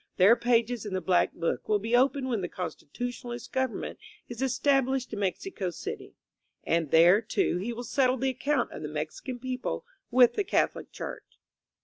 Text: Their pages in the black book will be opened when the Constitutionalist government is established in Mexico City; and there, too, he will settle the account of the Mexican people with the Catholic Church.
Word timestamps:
Their 0.17 0.35
pages 0.35 0.83
in 0.83 0.95
the 0.95 0.99
black 0.99 1.31
book 1.33 1.69
will 1.69 1.77
be 1.77 1.95
opened 1.95 2.27
when 2.27 2.41
the 2.41 2.49
Constitutionalist 2.49 3.51
government 3.53 3.99
is 4.27 4.41
established 4.41 5.13
in 5.13 5.19
Mexico 5.19 5.69
City; 5.69 6.15
and 6.63 6.89
there, 6.89 7.21
too, 7.21 7.59
he 7.59 7.71
will 7.71 7.83
settle 7.83 8.17
the 8.17 8.31
account 8.31 8.71
of 8.71 8.81
the 8.81 8.87
Mexican 8.89 9.37
people 9.37 9.85
with 10.09 10.33
the 10.33 10.43
Catholic 10.43 10.91
Church. 10.91 11.37